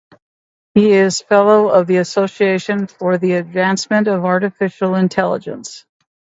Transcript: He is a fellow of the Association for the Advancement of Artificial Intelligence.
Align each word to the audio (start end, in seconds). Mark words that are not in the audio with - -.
He 0.73 0.93
is 0.93 1.21
a 1.21 1.25
fellow 1.25 1.69
of 1.69 1.85
the 1.85 1.97
Association 1.97 2.87
for 2.87 3.19
the 3.19 3.33
Advancement 3.33 4.07
of 4.07 4.25
Artificial 4.25 4.95
Intelligence. 4.95 5.85